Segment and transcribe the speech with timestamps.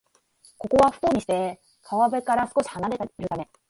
[0.57, 3.47] ここは、不幸にして川辺から少しはなれているため